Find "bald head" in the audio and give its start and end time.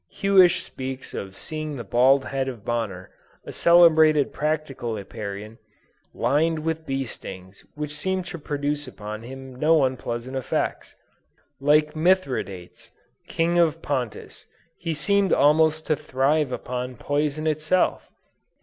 1.83-2.47